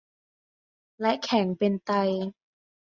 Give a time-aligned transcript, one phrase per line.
[1.01, 1.91] และแข็งเป็นไต